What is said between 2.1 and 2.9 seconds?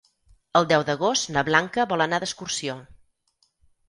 d'excursió.